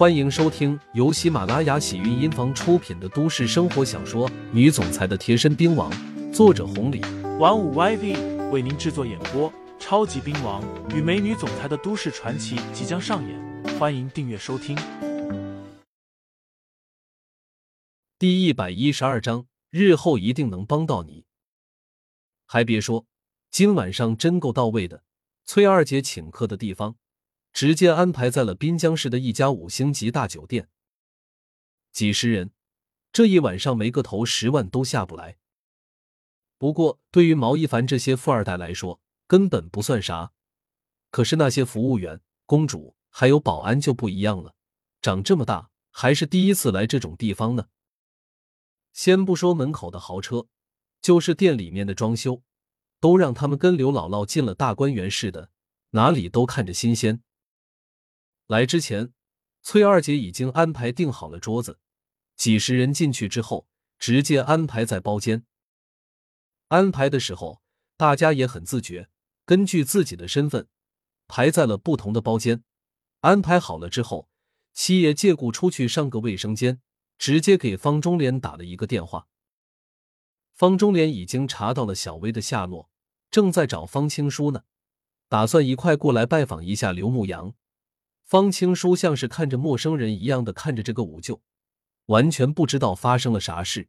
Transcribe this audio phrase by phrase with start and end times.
[0.00, 5.92] 欢迎收听由喜马拉雅喜韵音房出品的都市生活小说《女总裁的贴身兵王》，
[6.32, 7.02] 作者红礼，
[7.38, 9.52] 玩五 YV 为您制作演播。
[9.78, 14.74] 超级兵王与美女总裁的都市传奇即将上演，欢迎订阅收听。
[18.18, 21.26] 第一百一十二章，日后一定能帮到你。
[22.46, 23.04] 还别说，
[23.50, 25.02] 今晚上真够到位的。
[25.44, 26.96] 崔二姐请客的地方，
[27.52, 30.68] 直接安排在了滨江市的一家五星级大酒店。
[31.92, 32.52] 几十人，
[33.12, 35.38] 这一晚上没个头十万都下不来。
[36.58, 40.32] 不过，对于毛一凡这些富二代来说，根本不算啥。
[41.10, 44.54] 可是那些服务员、公主还有保安就不一样了，
[45.02, 47.66] 长这么大还是第一次来这种地方呢。
[48.92, 50.46] 先不说门口的豪车，
[51.00, 52.42] 就是店里面的装修。
[53.00, 55.50] 都让他们跟刘姥姥进了大观园似的，
[55.92, 57.22] 哪里都看着新鲜。
[58.50, 59.12] 来之前，
[59.62, 61.78] 崔二姐已经安排订好了桌子，
[62.34, 65.46] 几十人进去之后，直接安排在包间。
[66.66, 67.62] 安排的时候，
[67.96, 69.08] 大家也很自觉，
[69.44, 70.66] 根据自己的身份
[71.28, 72.64] 排在了不同的包间。
[73.20, 74.28] 安排好了之后，
[74.72, 76.80] 七爷借故出去上个卫生间，
[77.16, 79.28] 直接给方中莲打了一个电话。
[80.56, 82.90] 方中莲已经查到了小薇的下落。
[83.30, 84.64] 正在找方青书呢，
[85.28, 87.54] 打算一块过来拜访一下刘牧阳。
[88.30, 91.42] 方青书像是看着陌生人一样的看着这个五舅，
[92.06, 93.88] 完全不知道发生了啥事。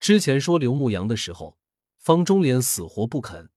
[0.00, 1.56] 之前说刘牧阳的时候，
[1.98, 3.50] 方中莲死活不肯，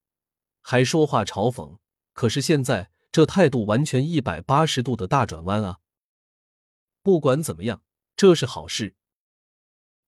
[0.61, 1.79] 还说话嘲讽。
[2.13, 5.79] 可是现在这态度完全一百八十度的大转弯啊！
[7.01, 7.81] 不管怎么样，
[8.15, 8.95] 这是好事。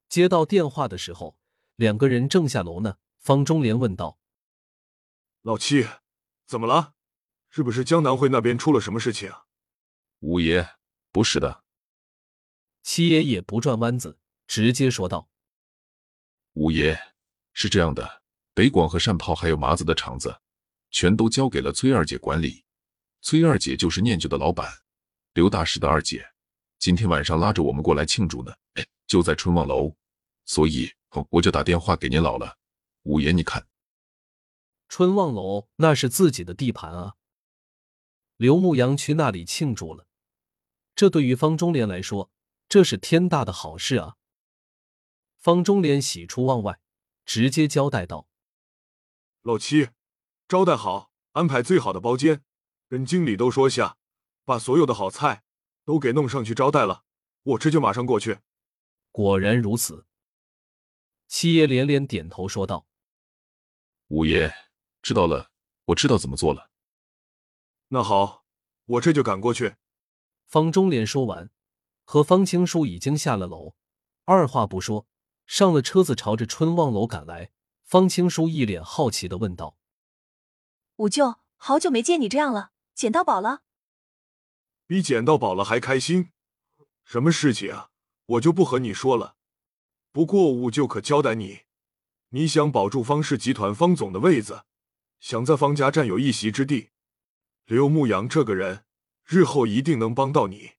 [0.08, 1.35] 接到电话的时候，
[1.75, 2.97] 两个人正下楼呢。
[3.17, 4.19] 方中莲问道。
[5.41, 5.88] 老七，
[6.45, 6.94] 怎么了？
[7.50, 9.33] 是不是江南会那边出了什么事情？
[10.19, 10.67] 五爷，
[11.11, 11.63] 不是的。
[12.81, 15.29] 七爷也不转弯子，直接说道
[16.53, 16.99] ：“五爷，
[17.53, 18.23] 是这样的，
[18.55, 20.41] 北广和善炮还有麻子的厂子，
[20.89, 22.63] 全都交给了崔二姐管理。
[23.22, 24.67] 崔二姐就是念旧的老板，
[25.33, 26.25] 刘大师的二姐，
[26.79, 28.51] 今天晚上拉着我们过来庆祝呢。
[28.73, 29.95] 哎，就在春望楼，
[30.45, 30.91] 所以
[31.29, 32.57] 我就打电话给您老了。
[33.03, 33.67] 五爷，你看。”
[34.89, 37.16] 春望楼那是自己的地盘啊！
[38.38, 40.06] 刘牧阳去那里庆祝了，
[40.97, 42.31] 这对于方中莲来说，
[42.68, 44.16] 这是天大的好事啊！
[45.38, 46.80] 方中莲喜出望外，
[47.24, 48.28] 直接交代道
[49.44, 49.90] ：“老七，
[50.47, 52.44] 招待好，安排最好的包间，
[52.90, 53.97] 跟经理都说下，
[54.44, 55.44] 把所有的好菜
[55.86, 57.03] 都给弄上去招待了，
[57.44, 58.40] 我这就马上过去。”
[59.13, 60.07] 果然如此，
[61.28, 62.88] 七爷连连点头说道
[64.09, 64.52] ：“五爷。”
[65.03, 65.52] 知道了，
[65.86, 66.72] 我知道怎么做了。
[67.90, 68.46] 那好，
[68.86, 69.75] 我这就赶过去。
[70.47, 71.52] 方中莲说完，
[72.06, 73.75] 和方青书已经下了楼，
[74.24, 75.06] 二话不说
[75.46, 77.52] 上了车子，朝着春望楼赶来。
[77.84, 79.78] 方青书一脸好奇的问道
[80.97, 83.62] ：“五舅，好久没见你这样了，捡到宝了？
[84.86, 86.31] 比捡到宝了还开心？
[87.03, 87.90] 什么事情啊？
[88.25, 89.36] 我就不和你说了。
[90.12, 91.63] 不过五舅可交代你，
[92.30, 94.63] 你想保住方氏集团方总的位子。”
[95.19, 96.91] 想在方家占有一席之地，
[97.66, 98.86] 刘牧阳这个人
[99.27, 100.71] 日后一定能帮到你。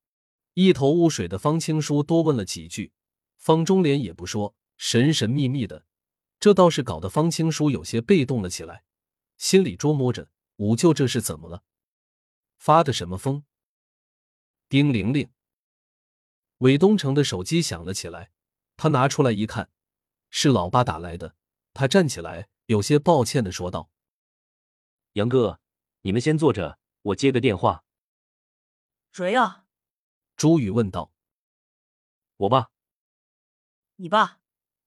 [0.54, 2.92] 一头雾水的方青书多问了几句，
[3.36, 5.84] 方中莲也不说，神神秘秘的，
[6.40, 8.84] 这倒是搞得方青书有些被动了起来，
[9.36, 11.62] 心里琢磨着五舅这是怎么了，
[12.56, 13.44] 发的什么疯？
[14.70, 15.30] 丁玲玲，
[16.58, 18.30] 韦东城的手机响了起来，
[18.78, 19.70] 他拿出来一看，
[20.30, 21.36] 是老爸打来的，
[21.74, 23.90] 他站起来，有些抱歉的说道。
[25.12, 25.60] 杨哥，
[26.00, 27.84] 你们先坐着，我接个电话。
[29.18, 29.64] 谁呀？
[30.36, 31.10] 朱宇问道。
[32.36, 32.70] 我爸。
[33.96, 34.38] 你爸？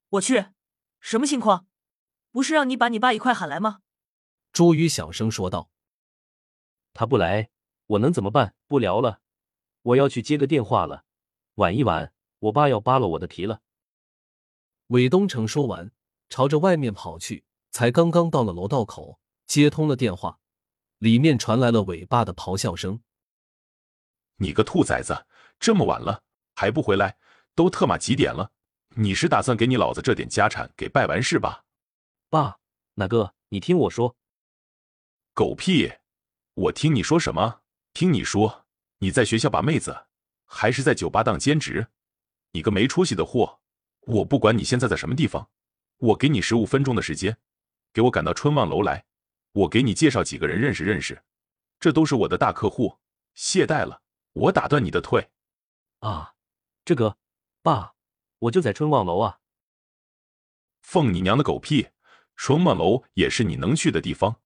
[0.07, 0.45] 我去，
[1.01, 1.67] 什么情况？
[2.31, 3.81] 不是让你把你爸一块喊来吗？
[4.53, 5.69] 朱宇小声说道。
[6.93, 7.49] 他不来，
[7.87, 8.55] 我能怎么办？
[8.67, 9.19] 不聊了，
[9.81, 11.03] 我要去接个电话了。
[11.55, 13.59] 晚一晚，我爸要扒了我的皮了。
[14.87, 15.91] 韦东城说完，
[16.29, 19.19] 朝着外面跑去，才刚刚到了楼道口。
[19.45, 20.39] 接通了电话，
[20.99, 23.03] 里面传来了伟爸的咆哮声
[24.41, 25.27] ：“你个兔崽子，
[25.59, 26.23] 这么晚了
[26.55, 27.15] 还不回来？
[27.53, 28.51] 都特马几点了？
[28.95, 31.63] 你是打算给你老子这点家产给败完是吧
[32.27, 32.57] ？”“爸，
[32.95, 33.35] 哪个？
[33.49, 34.17] 你听我说。
[35.35, 35.93] ”“狗屁！
[36.55, 37.61] 我听你说什么？
[37.93, 38.65] 听你说
[38.97, 40.07] 你在学校把妹子，
[40.45, 41.85] 还是在酒吧当兼职？
[42.53, 43.59] 你个没出息的货！
[44.07, 45.47] 我不管你现在在什么地方，
[45.97, 47.37] 我给你十五分钟的时间，
[47.93, 49.05] 给我赶到春望楼来。”
[49.53, 51.21] 我给你介绍几个人认识认识，
[51.79, 52.97] 这都是我的大客户。
[53.35, 54.01] 懈怠了，
[54.33, 55.29] 我打断你的腿。
[55.99, 56.35] 啊，
[56.85, 57.17] 这个，
[57.61, 57.93] 爸，
[58.39, 59.39] 我就在春望楼啊。
[60.81, 61.89] 放你娘的狗屁！
[62.35, 64.41] 春望楼也是你能去的地方，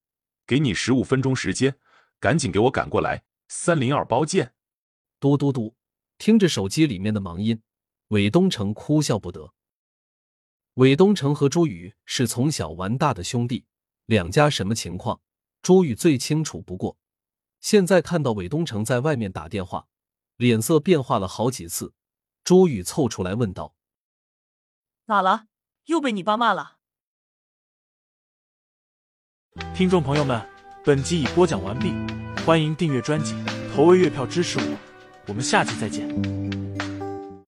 [0.46, 1.80] 给你十五分钟时间，
[2.20, 3.24] 赶紧给我赶过来。
[3.48, 4.54] 三零二包见。
[5.20, 5.76] 嘟嘟嘟，
[6.18, 7.62] 听着手机里面的忙音，
[8.10, 9.54] 韦东城哭笑不得。
[10.74, 13.66] 韦东城和朱宇是从小玩大的兄弟，
[14.06, 15.22] 两家什么情况，
[15.62, 16.98] 朱宇最清楚不过。
[17.66, 19.88] 现在看到韦东城在外面打电话，
[20.38, 21.96] 脸色变化了好几次。
[22.44, 23.74] 朱宇凑出来问道
[25.08, 25.48] ：“咋了？
[25.86, 26.78] 又被你爸骂了？”
[29.74, 30.48] 听众朋友们，
[30.86, 31.92] 本集已播讲完毕，
[32.46, 33.34] 欢迎订阅专辑，
[33.74, 34.78] 投喂月票支持我，
[35.26, 36.65] 我们下期再见。